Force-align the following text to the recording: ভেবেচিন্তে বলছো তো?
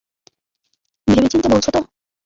ভেবেচিন্তে 1.07 1.47
বলছো 1.49 1.69
তো? 1.71 1.79